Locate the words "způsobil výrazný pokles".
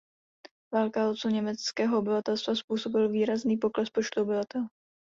2.55-3.89